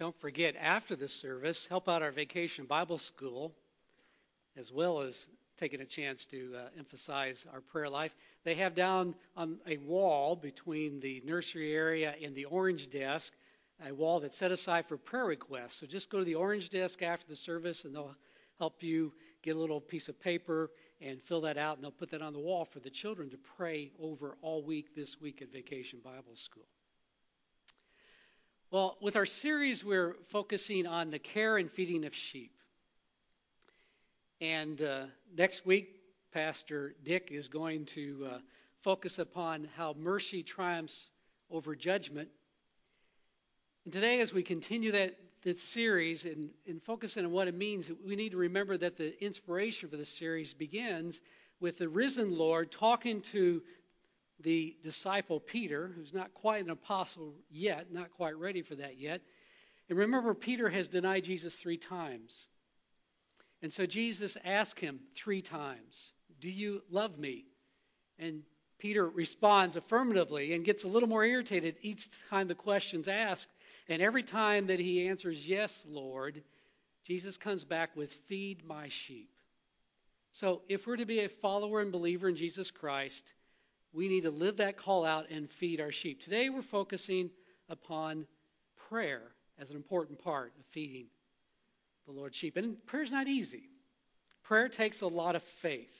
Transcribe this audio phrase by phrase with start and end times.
[0.00, 3.52] Don't forget, after the service, help out our vacation Bible school,
[4.56, 5.26] as well as
[5.58, 8.16] taking a chance to uh, emphasize our prayer life.
[8.42, 13.34] They have down on a wall between the nursery area and the orange desk
[13.86, 15.80] a wall that's set aside for prayer requests.
[15.80, 18.16] So just go to the orange desk after the service, and they'll
[18.58, 19.12] help you
[19.42, 20.70] get a little piece of paper
[21.02, 23.38] and fill that out, and they'll put that on the wall for the children to
[23.54, 26.64] pray over all week this week at Vacation Bible School.
[28.72, 32.52] Well, with our series, we're focusing on the care and feeding of sheep.
[34.40, 35.06] And uh,
[35.36, 35.96] next week,
[36.32, 38.38] Pastor Dick is going to uh,
[38.82, 41.10] focus upon how mercy triumphs
[41.50, 42.28] over judgment.
[43.86, 47.90] And today, as we continue that, that series and, and focusing on what it means,
[48.06, 51.20] we need to remember that the inspiration for this series begins
[51.58, 53.62] with the risen Lord talking to
[54.42, 59.20] the disciple Peter, who's not quite an apostle yet, not quite ready for that yet.
[59.88, 62.48] And remember, Peter has denied Jesus three times.
[63.62, 67.44] And so Jesus asked him three times, Do you love me?
[68.18, 68.42] And
[68.78, 73.48] Peter responds affirmatively and gets a little more irritated each time the question's asked.
[73.88, 76.42] And every time that he answers, Yes, Lord,
[77.04, 79.30] Jesus comes back with, Feed my sheep.
[80.32, 83.32] So if we're to be a follower and believer in Jesus Christ,
[83.92, 86.20] we need to live that call out and feed our sheep.
[86.20, 87.30] Today we're focusing
[87.68, 88.26] upon
[88.88, 89.22] prayer
[89.58, 91.06] as an important part of feeding
[92.06, 92.56] the Lord's sheep.
[92.56, 93.64] And prayer's not easy.
[94.42, 95.92] Prayer takes a lot of faith.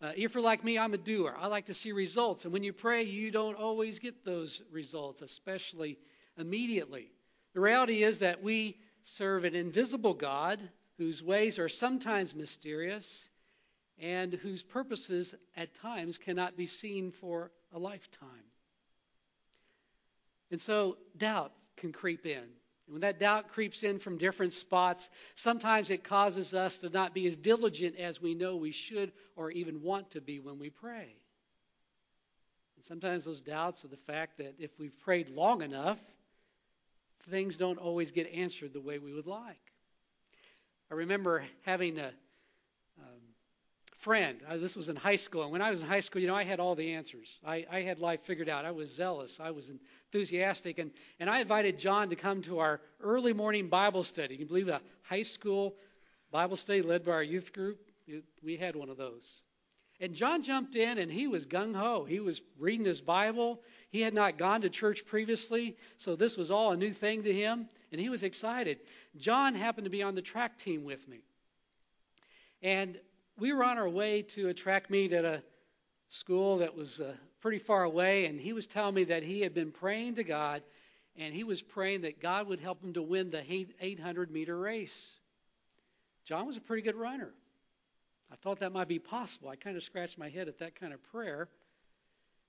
[0.00, 1.34] Uh, if you're like me, I'm a doer.
[1.38, 2.44] I like to see results.
[2.44, 5.98] And when you pray, you don't always get those results, especially
[6.38, 7.10] immediately.
[7.54, 10.60] The reality is that we serve an invisible God
[10.98, 13.28] whose ways are sometimes mysterious
[14.00, 18.28] and whose purposes at times cannot be seen for a lifetime.
[20.50, 22.44] And so doubt can creep in.
[22.86, 27.14] And when that doubt creeps in from different spots, sometimes it causes us to not
[27.14, 30.70] be as diligent as we know we should or even want to be when we
[30.70, 31.16] pray.
[32.76, 35.98] And sometimes those doubts are the fact that if we've prayed long enough,
[37.28, 39.56] things don't always get answered the way we would like.
[40.90, 42.12] I remember having a
[44.06, 44.38] friend.
[44.60, 45.42] This was in high school.
[45.42, 47.40] And when I was in high school, you know, I had all the answers.
[47.44, 48.64] I, I had life figured out.
[48.64, 49.40] I was zealous.
[49.40, 50.78] I was enthusiastic.
[50.78, 54.34] And, and I invited John to come to our early morning Bible study.
[54.34, 55.74] You can believe a high school
[56.30, 57.80] Bible study led by our youth group?
[58.44, 59.42] We had one of those.
[59.98, 62.04] And John jumped in and he was gung ho.
[62.04, 63.60] He was reading his Bible.
[63.90, 67.32] He had not gone to church previously, so this was all a new thing to
[67.32, 68.78] him, and he was excited.
[69.16, 71.22] John happened to be on the track team with me.
[72.62, 73.00] And
[73.38, 75.42] we were on our way to a track meet at a
[76.08, 79.52] school that was uh, pretty far away, and he was telling me that he had
[79.52, 80.62] been praying to God,
[81.16, 83.42] and he was praying that God would help him to win the
[83.80, 85.18] 800 meter race.
[86.24, 87.30] John was a pretty good runner.
[88.32, 89.50] I thought that might be possible.
[89.50, 91.48] I kind of scratched my head at that kind of prayer.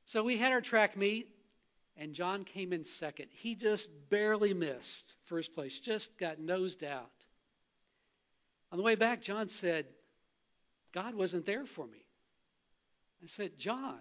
[0.05, 1.27] So we had our track meet,
[1.97, 3.27] and John came in second.
[3.31, 7.11] He just barely missed first place, just got nosed out.
[8.71, 9.85] On the way back, John said,
[10.97, 12.03] God wasn't there for me.
[13.21, 13.99] I said, John,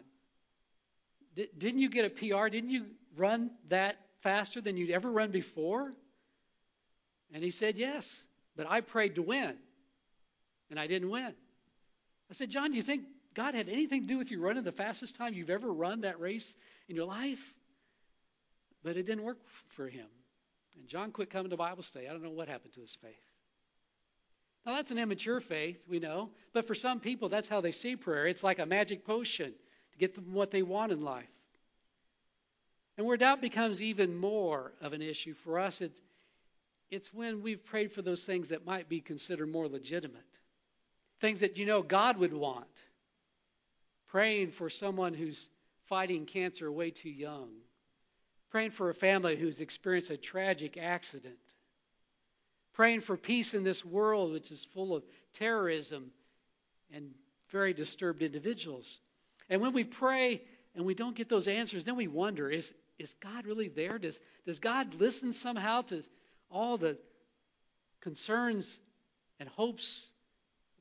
[1.35, 2.49] didn't you get a PR?
[2.49, 2.87] Didn't you
[3.19, 5.93] run that faster than you'd ever run before?
[7.35, 8.19] And he said, Yes,
[8.57, 9.57] but I prayed to win,
[10.71, 11.35] and I didn't win.
[12.31, 13.03] I said, John, do you think
[13.35, 16.19] God had anything to do with you running the fastest time you've ever run that
[16.19, 16.57] race
[16.89, 17.53] in your life?
[18.83, 19.37] But it didn't work
[19.77, 20.07] for him.
[20.79, 22.09] And John quit coming to Bible study.
[22.09, 23.13] I don't know what happened to his faith.
[24.67, 26.31] Now, that's an immature faith, we know.
[26.53, 28.27] But for some people, that's how they see prayer.
[28.27, 29.53] It's like a magic potion
[29.93, 31.31] to get them what they want in life.
[32.99, 36.01] And where doubt becomes even more of an issue for us, it's,
[36.91, 40.23] it's when we've prayed for those things that might be considered more legitimate.
[41.21, 42.67] Things that you know God would want.
[44.09, 45.49] Praying for someone who's
[45.89, 47.51] fighting cancer way too young.
[48.51, 51.37] Praying for a family who's experienced a tragic accident
[52.77, 55.03] praying for peace in this world, which is full of
[55.33, 56.11] terrorism
[56.93, 57.11] and
[57.51, 59.01] very disturbed individuals.
[59.49, 60.43] And when we pray
[60.75, 63.99] and we don't get those answers, then we wonder is, is God really there?
[63.99, 66.03] Does, does God listen somehow to
[66.51, 66.99] all the
[68.03, 68.79] concerns
[69.41, 70.11] and hopes,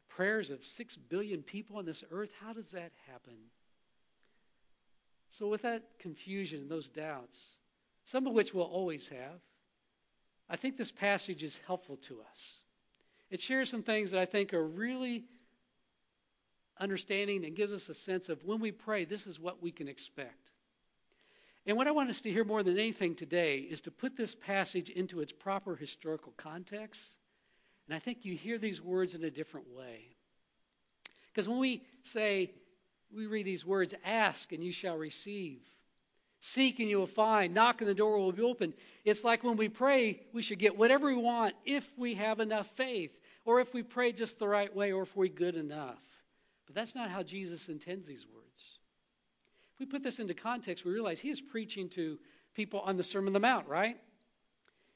[0.09, 2.30] prayers of six billion people on this earth?
[2.45, 3.36] How does that happen?
[5.30, 7.38] So, with that confusion and those doubts,
[8.03, 9.39] some of which we'll always have,
[10.50, 12.57] I think this passage is helpful to us.
[13.30, 15.25] It shares some things that I think are really
[16.80, 19.88] understanding and gives us a sense of when we pray, this is what we can
[19.88, 20.51] expect.
[21.65, 24.36] And what I want us to hear more than anything today is to put this
[24.36, 27.01] passage into its proper historical context.
[27.88, 30.15] And I think you hear these words in a different way.
[31.27, 32.51] Because when we say,
[33.13, 35.62] we read these words, ask and you shall receive,
[36.45, 38.74] seek and you will find, knock and the door will be open.
[39.03, 42.68] It's like when we pray, we should get whatever we want if we have enough
[42.75, 43.12] faith,
[43.45, 46.00] or if we pray just the right way, or if we're good enough.
[46.68, 48.80] But that's not how Jesus intends these words.
[49.74, 52.18] If we put this into context, we realize he is preaching to
[52.56, 53.98] people on the Sermon on the Mount, right?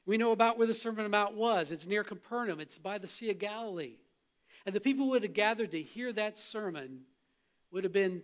[0.06, 1.72] We know about where the Sermon on the Mount was.
[1.72, 3.95] It's near Capernaum, it's by the Sea of Galilee.
[4.66, 7.02] And the people who would have gathered to hear that sermon
[7.72, 8.22] would have been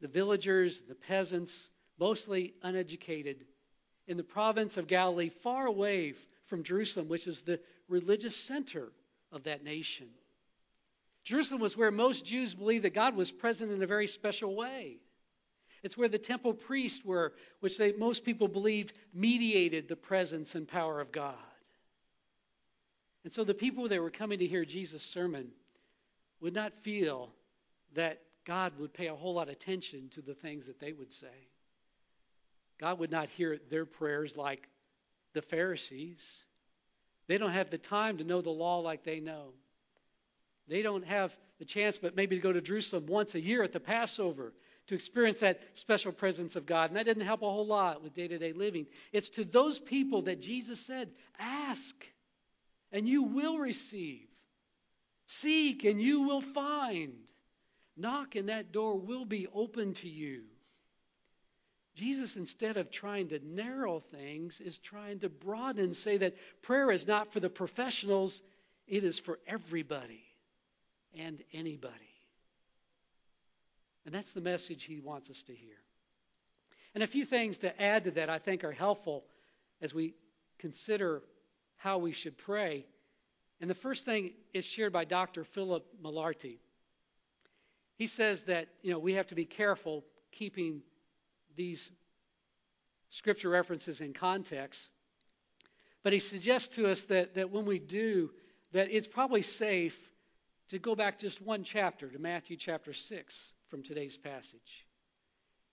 [0.00, 3.44] the villagers, the peasants, mostly uneducated,
[4.06, 6.14] in the province of Galilee, far away
[6.46, 8.92] from Jerusalem, which is the religious center
[9.32, 10.08] of that nation.
[11.24, 14.98] Jerusalem was where most Jews believed that God was present in a very special way.
[15.82, 20.68] It's where the temple priests were, which they, most people believed mediated the presence and
[20.68, 21.34] power of God.
[23.24, 25.48] And so the people that were coming to hear Jesus' sermon
[26.40, 27.30] would not feel
[27.94, 31.12] that God would pay a whole lot of attention to the things that they would
[31.12, 31.48] say.
[32.78, 34.68] God would not hear their prayers like
[35.32, 36.44] the Pharisees.
[37.26, 39.52] They don't have the time to know the law like they know.
[40.68, 43.72] They don't have the chance, but maybe to go to Jerusalem once a year at
[43.72, 44.52] the Passover
[44.88, 46.90] to experience that special presence of God.
[46.90, 48.86] And that didn't help a whole lot with day to day living.
[49.12, 51.94] It's to those people that Jesus said, Ask,
[52.92, 54.26] and you will receive.
[55.26, 57.14] Seek, and you will find.
[57.96, 60.42] Knock, and that door will be open to you.
[61.96, 66.90] Jesus, instead of trying to narrow things, is trying to broaden and say that prayer
[66.90, 68.42] is not for the professionals,
[68.86, 70.22] it is for everybody
[71.18, 71.94] and anybody.
[74.04, 75.74] And that's the message he wants us to hear.
[76.94, 79.24] And a few things to add to that I think are helpful
[79.80, 80.14] as we
[80.58, 81.22] consider
[81.76, 82.86] how we should pray.
[83.60, 85.44] And the first thing is shared by Dr.
[85.44, 86.58] Philip McLarty.
[87.96, 90.82] He says that, you know, we have to be careful keeping
[91.56, 91.90] these
[93.08, 94.90] scripture references in context.
[96.02, 98.30] But he suggests to us that, that when we do,
[98.72, 99.96] that it's probably safe
[100.68, 104.86] to go back just one chapter to Matthew chapter 6 from today's passage.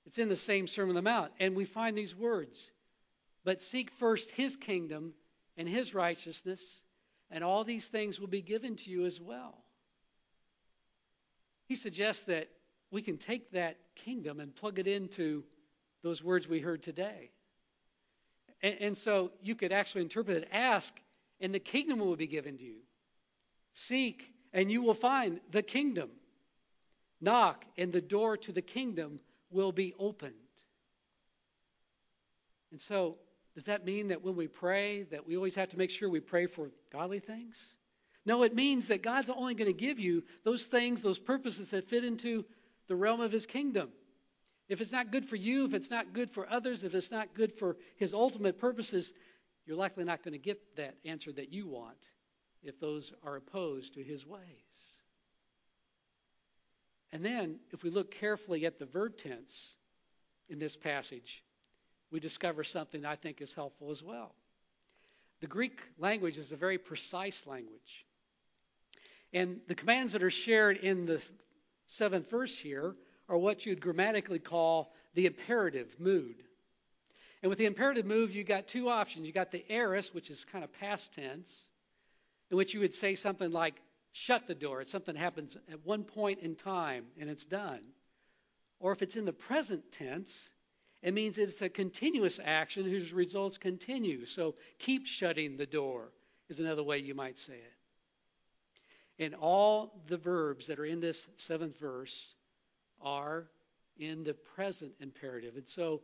[0.06, 2.72] It's in the same Sermon on the Mount, and we find these words
[3.44, 5.14] But seek first his kingdom
[5.58, 6.82] and his righteousness,
[7.30, 9.64] and all these things will be given to you as well.
[11.68, 12.50] He suggests that
[12.92, 15.44] we can take that kingdom and plug it into
[16.04, 17.32] those words we heard today.
[18.62, 20.94] And, and, so you could actually interpret it ask,
[21.42, 22.82] and the kingdom will be given to you.
[23.74, 26.10] Seek, and you will find the kingdom.
[27.20, 29.20] Knock, and the door to the kingdom
[29.50, 30.34] will be opened.
[32.72, 33.18] And so,
[33.56, 36.20] does that mean that when we pray, that we always have to make sure we
[36.20, 37.70] pray for godly things?
[38.26, 41.88] No, it means that God's only going to give you those things, those purposes that
[41.88, 42.46] fit into
[42.88, 43.90] the realm of His kingdom.
[44.74, 47.36] If it's not good for you, if it's not good for others, if it's not
[47.36, 49.14] good for His ultimate purposes,
[49.68, 52.08] you're likely not going to get that answer that you want
[52.64, 54.42] if those are opposed to His ways.
[57.12, 59.76] And then, if we look carefully at the verb tense
[60.50, 61.44] in this passage,
[62.10, 64.34] we discover something I think is helpful as well.
[65.42, 68.08] The Greek language is a very precise language.
[69.34, 71.22] And the commands that are shared in the
[71.86, 72.96] seventh verse here
[73.30, 76.36] are what you'd grammatically call the imperative mood.
[77.42, 79.26] And with the imperative mood, you've got two options.
[79.26, 81.70] You've got the aorist, which is kind of past tense,
[82.50, 83.76] in which you would say something like,
[84.14, 84.82] shut the door.
[84.82, 87.82] It's something happens at one point in time and it's done.
[88.80, 90.52] Or if it's in the present tense,
[91.02, 94.26] it means it's a continuous action whose results continue.
[94.26, 96.12] So keep shutting the door
[96.48, 99.24] is another way you might say it.
[99.24, 102.36] And all the verbs that are in this seventh verse
[103.04, 103.46] are
[103.98, 105.56] in the present imperative.
[105.56, 106.02] And so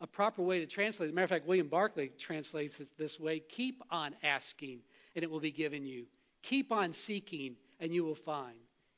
[0.00, 3.40] a proper way to translate it, matter of fact, William Barclay translates it this way
[3.40, 4.80] keep on asking,
[5.14, 6.06] and it will be given you.
[6.42, 8.56] Keep on seeking, and you will find.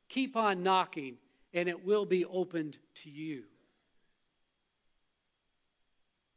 [0.09, 1.17] Keep on knocking,
[1.55, 3.45] and it will be opened to you.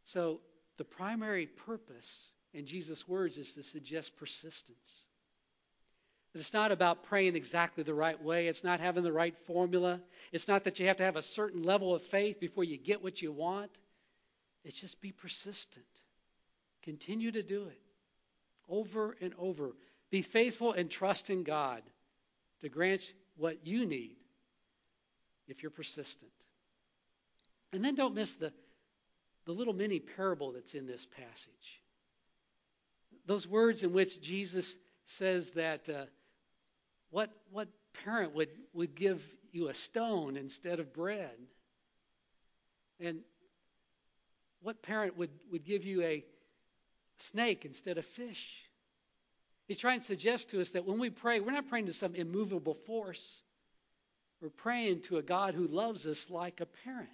[0.04, 0.42] So,
[0.78, 5.04] the primary purpose in Jesus' words is to suggest persistence.
[6.36, 8.48] It's not about praying exactly the right way.
[8.48, 10.02] It's not having the right formula.
[10.32, 13.04] It's not that you have to have a certain level of faith before you get
[13.04, 13.72] what you want.
[14.64, 15.86] It's just be persistent.
[16.82, 17.80] Continue to do it
[18.68, 19.72] over and over.
[20.10, 21.84] Be faithful and trust in God
[22.62, 23.02] to grant
[23.38, 24.16] what you need
[25.48, 26.32] if you're persistent.
[27.74, 28.52] And then don't miss the,
[29.46, 31.82] the little mini parable that's in this passage.
[33.26, 34.76] Those words in which Jesus
[35.06, 36.06] says that uh,
[37.14, 37.68] what, what
[38.04, 41.38] parent would, would give you a stone instead of bread?
[43.00, 43.20] And
[44.64, 46.26] what parent would, would give you a
[47.20, 48.44] snake instead of fish?
[49.68, 52.16] He's trying to suggest to us that when we pray, we're not praying to some
[52.16, 53.44] immovable force.
[54.42, 57.10] We're praying to a God who loves us like a parent.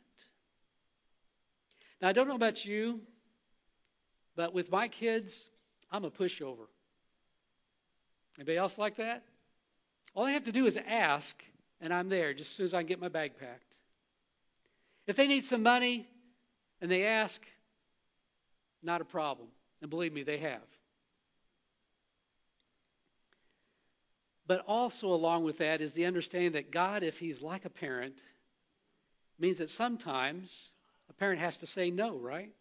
[2.01, 3.01] Now, I don't know about you,
[4.37, 5.49] but with my kids,
[5.91, 6.67] I'm a pushover.
[8.37, 9.25] Anybody else like that?
[10.15, 11.41] All I have to do is ask,
[11.81, 13.77] and I'm there just as soon as I get my bag packed.
[15.07, 16.07] If they need some money
[16.81, 17.41] and they ask,
[18.83, 19.47] not a problem.
[19.81, 20.61] And believe me, they have.
[24.47, 28.23] But also, along with that, is the understanding that God, if He's like a parent,
[29.37, 30.71] means that sometimes
[31.09, 32.51] a parent has to say no, right?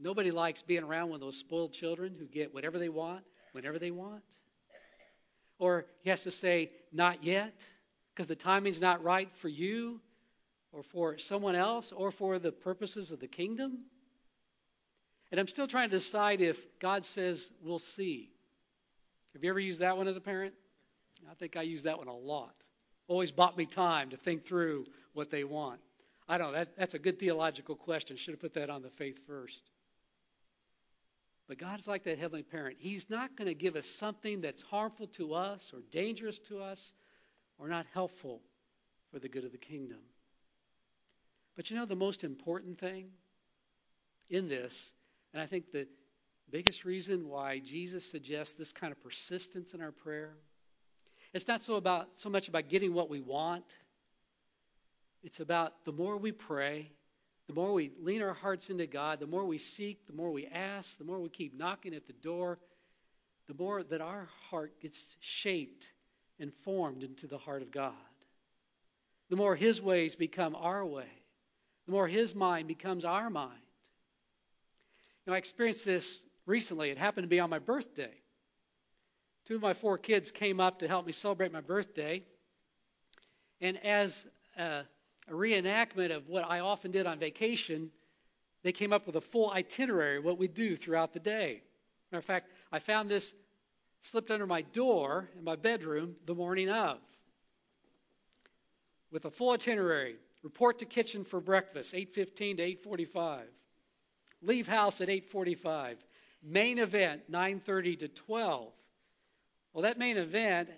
[0.00, 3.78] Nobody likes being around one of those spoiled children who get whatever they want, whenever
[3.78, 4.22] they want.
[5.58, 7.64] Or he has to say, not yet,
[8.14, 10.00] because the timing's not right for you,
[10.72, 13.84] or for someone else, or for the purposes of the kingdom.
[15.30, 18.30] And I'm still trying to decide if God says, we'll see.
[19.32, 20.54] Have you ever used that one as a parent?
[21.30, 22.54] I think I use that one a lot.
[23.08, 25.80] Always bought me time to think through what they want.
[26.28, 26.58] I don't know.
[26.58, 28.16] That, that's a good theological question.
[28.16, 29.70] Should have put that on the faith first.
[31.46, 32.78] But God's like that heavenly parent.
[32.78, 36.92] He's not going to give us something that's harmful to us or dangerous to us
[37.58, 38.40] or not helpful
[39.10, 40.00] for the good of the kingdom.
[41.56, 43.10] But you know the most important thing
[44.30, 44.92] in this,
[45.32, 45.86] and I think the
[46.50, 50.34] biggest reason why Jesus suggests this kind of persistence in our prayer,
[51.32, 53.76] it's not so about so much about getting what we want
[55.24, 56.92] it's about the more we pray,
[57.46, 60.46] the more we lean our hearts into God, the more we seek, the more we
[60.46, 62.58] ask, the more we keep knocking at the door,
[63.48, 65.88] the more that our heart gets shaped
[66.40, 67.92] and formed into the heart of God.
[69.28, 71.08] The more His ways become our way,
[71.86, 73.52] the more His mind becomes our mind.
[75.26, 76.90] You know, I experienced this recently.
[76.90, 78.12] It happened to be on my birthday.
[79.46, 82.22] Two of my four kids came up to help me celebrate my birthday.
[83.60, 84.26] And as
[85.28, 87.90] a reenactment of what I often did on vacation,
[88.62, 91.62] they came up with a full itinerary of what we do throughout the day.
[92.10, 93.34] Matter of fact, I found this
[94.00, 96.98] slipped under my door in my bedroom the morning of
[99.10, 100.16] with a full itinerary.
[100.42, 103.46] Report to kitchen for breakfast, 8:15 to 8:45.
[104.42, 105.96] Leave house at 8:45.
[106.42, 108.72] Main event, 9:30 to 12.
[109.72, 110.68] Well, that main event,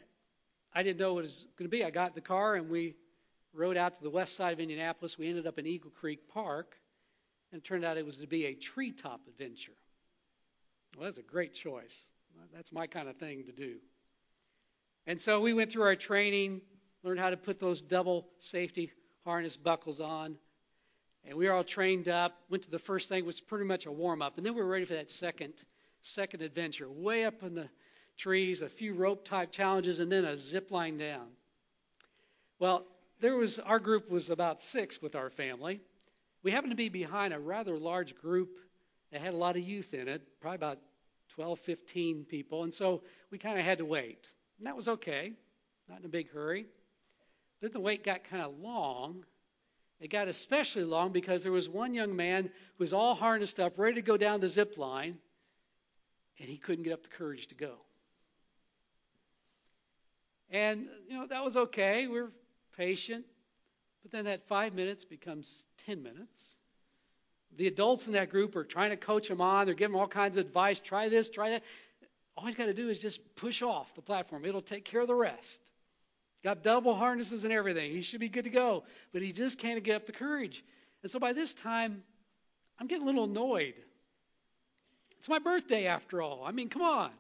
[0.72, 1.82] I didn't know what it was going to be.
[1.82, 2.94] I got in the car and we
[3.56, 5.18] rode out to the west side of Indianapolis.
[5.18, 6.76] We ended up in Eagle Creek Park,
[7.50, 9.72] and it turned out it was to be a treetop adventure.
[10.96, 12.12] Well, that's a great choice.
[12.54, 13.76] That's my kind of thing to do.
[15.06, 16.60] And so we went through our training,
[17.02, 18.90] learned how to put those double safety
[19.24, 20.36] harness buckles on,
[21.24, 22.34] and we were all trained up.
[22.50, 24.60] Went to the first thing, which was pretty much a warm up, and then we
[24.60, 25.52] were ready for that second
[26.02, 26.88] second adventure.
[26.88, 27.68] Way up in the
[28.16, 31.26] trees, a few rope type challenges, and then a zip line down.
[32.58, 32.86] Well,
[33.20, 35.80] there was our group was about six with our family.
[36.42, 38.50] We happened to be behind a rather large group
[39.10, 40.78] that had a lot of youth in it, probably about
[41.30, 44.28] 12, 15 people, and so we kind of had to wait.
[44.58, 45.32] And that was okay,
[45.88, 46.66] not in a big hurry.
[47.60, 49.24] Then the wait got kind of long.
[49.98, 53.78] It got especially long because there was one young man who was all harnessed up,
[53.78, 55.16] ready to go down the zip line,
[56.38, 57.72] and he couldn't get up the courage to go.
[60.50, 62.06] And, you know, that was okay.
[62.06, 62.30] We we're
[62.76, 63.24] patient.
[64.02, 65.48] But then that five minutes becomes
[65.86, 66.56] 10 minutes.
[67.56, 69.66] The adults in that group are trying to coach him on.
[69.66, 70.80] They're giving him all kinds of advice.
[70.80, 71.62] Try this, try that.
[72.36, 74.44] All he's got to do is just push off the platform.
[74.44, 75.60] It'll take care of the rest.
[76.44, 77.90] Got double harnesses and everything.
[77.90, 78.84] He should be good to go.
[79.12, 80.62] But he just can't get up the courage.
[81.02, 82.02] And so by this time,
[82.78, 83.74] I'm getting a little annoyed.
[85.18, 86.44] It's my birthday after all.
[86.44, 87.10] I mean, come on.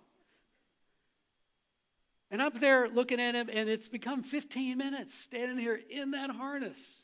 [2.30, 6.30] And up there looking at him, and it's become 15 minutes standing here in that
[6.30, 7.02] harness.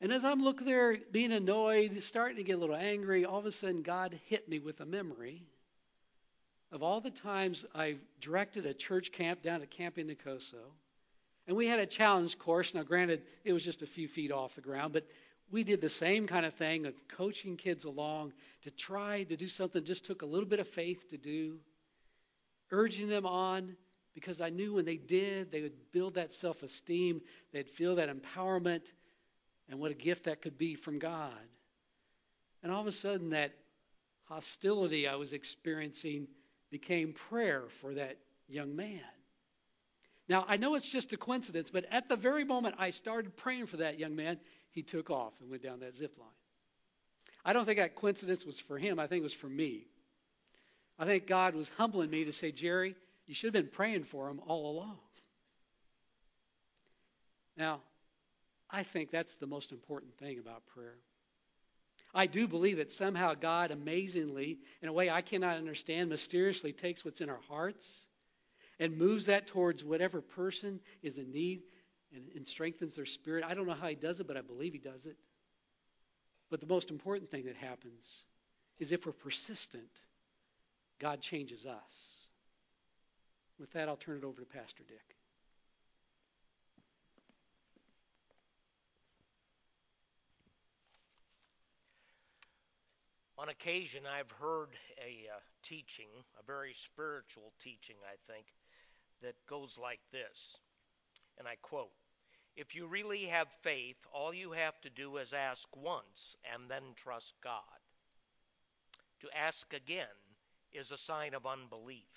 [0.00, 3.46] And as I'm looking there being annoyed, starting to get a little angry, all of
[3.46, 5.42] a sudden God hit me with a memory
[6.72, 10.72] of all the times I've directed a church camp down at Camp Intocoso.
[11.46, 12.74] And we had a challenge course.
[12.74, 15.06] Now, granted, it was just a few feet off the ground, but
[15.50, 18.32] we did the same kind of thing of coaching kids along
[18.62, 21.56] to try to do something just took a little bit of faith to do
[22.70, 23.76] urging them on
[24.14, 27.20] because I knew when they did, they would build that self esteem,
[27.52, 28.90] they'd feel that empowerment,
[29.68, 31.32] and what a gift that could be from God.
[32.62, 33.52] And all of a sudden, that
[34.24, 36.28] hostility I was experiencing
[36.70, 38.16] became prayer for that
[38.48, 39.00] young man.
[40.28, 43.66] Now, I know it's just a coincidence, but at the very moment I started praying
[43.66, 44.38] for that young man,
[44.70, 46.28] he took off and went down that zip line.
[47.44, 49.86] I don't think that coincidence was for him, I think it was for me.
[50.98, 52.94] I think God was humbling me to say, Jerry,
[53.26, 54.98] you should have been praying for him all along.
[57.56, 57.80] Now,
[58.70, 60.96] I think that's the most important thing about prayer.
[62.14, 67.04] I do believe that somehow God amazingly, in a way I cannot understand, mysteriously takes
[67.04, 68.06] what's in our hearts
[68.78, 71.62] and moves that towards whatever person is in need
[72.14, 73.44] and, and strengthens their spirit.
[73.46, 75.16] I don't know how He does it, but I believe He does it.
[76.50, 78.24] But the most important thing that happens
[78.78, 79.90] is if we're persistent,
[80.98, 82.26] God changes us.
[83.58, 85.16] With that, I'll turn it over to Pastor Dick.
[93.38, 96.08] On occasion, I've heard a uh, teaching,
[96.40, 98.46] a very spiritual teaching, I think,
[99.22, 100.56] that goes like this.
[101.38, 101.92] And I quote
[102.56, 106.94] If you really have faith, all you have to do is ask once and then
[106.96, 107.60] trust God.
[109.20, 110.06] To ask again
[110.76, 112.10] is a sign of unbelief,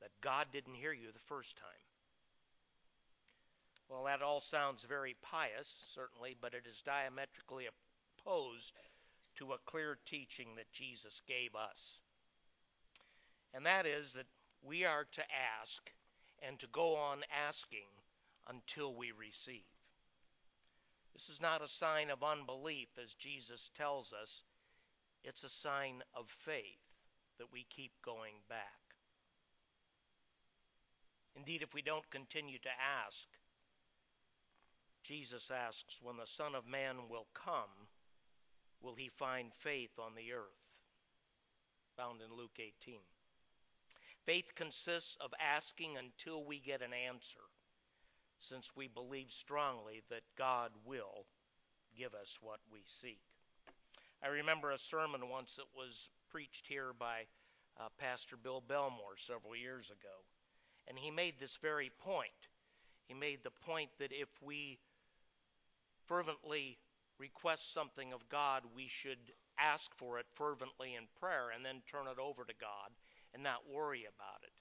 [0.00, 1.84] that God didn't hear you the first time.
[3.88, 8.72] Well, that all sounds very pious, certainly, but it is diametrically opposed
[9.36, 11.98] to a clear teaching that Jesus gave us.
[13.54, 14.26] And that is that
[14.62, 15.22] we are to
[15.60, 15.90] ask
[16.46, 17.88] and to go on asking
[18.48, 19.62] until we receive.
[21.12, 24.42] This is not a sign of unbelief, as Jesus tells us,
[25.22, 26.91] it's a sign of faith
[27.38, 28.82] that we keep going back.
[31.36, 33.26] Indeed, if we don't continue to ask,
[35.02, 37.88] Jesus asks, when the Son of Man will come,
[38.80, 40.62] will he find faith on the earth?
[41.96, 43.00] Found in Luke 18.
[44.24, 47.42] Faith consists of asking until we get an answer,
[48.38, 51.26] since we believe strongly that God will
[51.96, 53.20] give us what we seek.
[54.22, 57.26] I remember a sermon once that was preached here by
[57.78, 60.24] uh, Pastor Bill Belmore several years ago,
[60.88, 62.48] and he made this very point.
[63.06, 64.78] He made the point that if we
[66.08, 66.78] fervently
[67.18, 69.18] request something of God, we should
[69.58, 72.90] ask for it fervently in prayer and then turn it over to God
[73.34, 74.52] and not worry about it.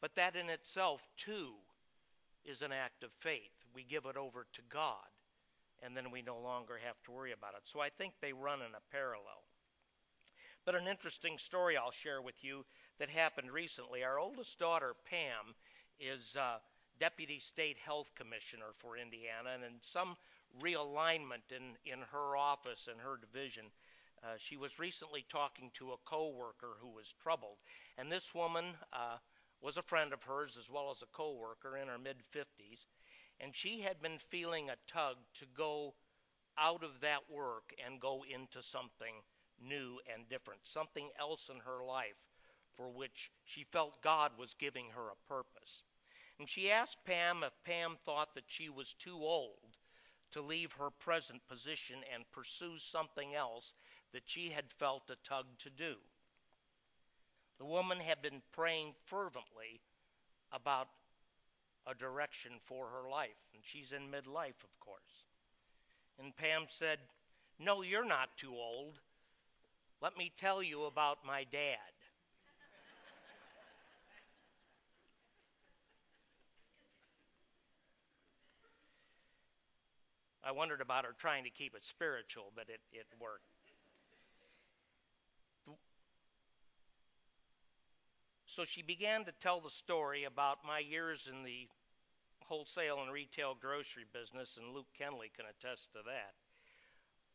[0.00, 1.52] But that in itself, too,
[2.44, 3.52] is an act of faith.
[3.74, 5.08] We give it over to God,
[5.82, 7.62] and then we no longer have to worry about it.
[7.64, 9.44] So I think they run in a parallel.
[10.64, 12.64] But an interesting story I'll share with you
[12.98, 14.02] that happened recently.
[14.02, 15.54] Our oldest daughter, Pam,
[16.00, 16.56] is uh,
[16.98, 20.16] Deputy State Health Commissioner for Indiana, and in some
[20.62, 23.64] realignment in, in her office and her division.
[24.22, 27.58] Uh, she was recently talking to a coworker who was troubled,
[27.98, 29.18] and this woman uh,
[29.60, 32.86] was a friend of hers as well as a coworker in her mid 50s,
[33.38, 35.92] and she had been feeling a tug to go
[36.56, 39.14] out of that work and go into something
[39.60, 42.16] new and different, something else in her life
[42.76, 45.82] for which she felt God was giving her a purpose.
[46.38, 49.76] And she asked Pam if Pam thought that she was too old
[50.32, 53.74] to leave her present position and pursue something else
[54.12, 55.94] that she had felt a tug to do.
[57.58, 59.80] The woman had been praying fervently
[60.52, 60.88] about
[61.86, 65.26] a direction for her life, and she's in midlife, of course.
[66.18, 66.98] And Pam said,
[67.58, 68.98] No, you're not too old.
[70.00, 71.78] Let me tell you about my dad.
[80.46, 83.48] I wondered about her trying to keep it spiritual, but it, it worked.
[88.54, 91.66] So she began to tell the story about my years in the
[92.38, 96.34] wholesale and retail grocery business, and Luke Kenley can attest to that.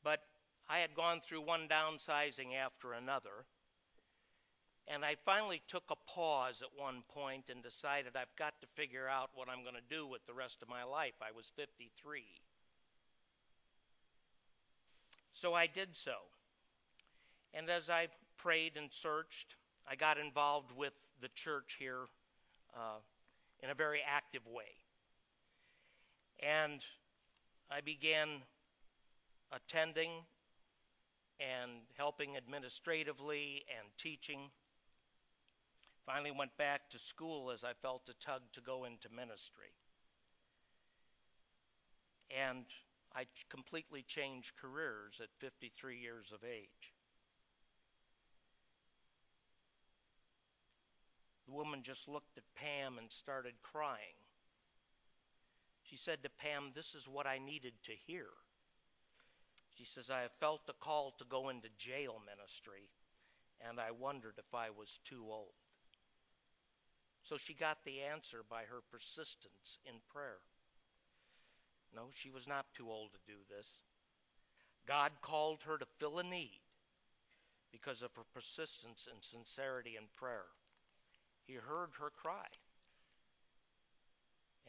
[0.01, 0.21] But
[0.69, 3.45] I had gone through one downsizing after another,
[4.87, 9.07] and I finally took a pause at one point and decided I've got to figure
[9.07, 11.13] out what I'm going to do with the rest of my life.
[11.21, 12.23] I was 53.
[15.33, 16.15] So I did so.
[17.53, 19.55] And as I prayed and searched,
[19.87, 22.05] I got involved with the church here
[22.75, 22.99] uh,
[23.63, 24.75] in a very active way.
[26.41, 26.81] And
[27.71, 28.43] I began
[29.51, 30.11] attending
[31.39, 34.49] and helping administratively and teaching.
[36.05, 39.71] Finally, went back to school as I felt a tug to go into ministry.
[42.29, 42.65] And
[43.15, 46.93] I completely changed careers at 53 years of age.
[51.47, 54.19] The woman just looked at Pam and started crying.
[55.83, 58.27] She said to Pam, This is what I needed to hear.
[59.79, 62.91] She says, I have felt the call to go into jail ministry,
[63.65, 65.55] and I wondered if I was too old.
[67.23, 70.43] So she got the answer by her persistence in prayer.
[71.95, 73.67] No, she was not too old to do this.
[74.85, 76.59] God called her to fill a need
[77.71, 80.51] because of her persistence and sincerity in prayer.
[81.47, 82.51] He heard her cry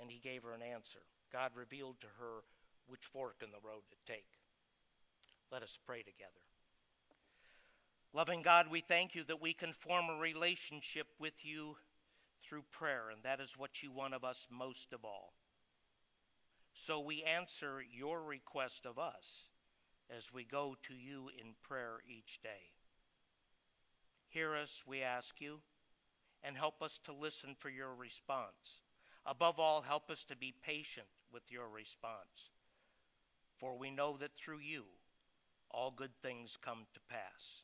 [0.00, 1.02] and he gave her an answer.
[1.32, 2.44] God revealed to her
[2.86, 4.39] which fork in the road to take.
[5.52, 6.30] Let us pray together.
[8.12, 11.76] Loving God, we thank you that we can form a relationship with you
[12.44, 15.32] through prayer, and that is what you want of us most of all.
[16.86, 19.44] So we answer your request of us
[20.16, 22.70] as we go to you in prayer each day.
[24.28, 25.60] Hear us, we ask you,
[26.42, 28.82] and help us to listen for your response.
[29.26, 32.50] Above all, help us to be patient with your response,
[33.58, 34.84] for we know that through you
[35.70, 37.62] all good things come to pass.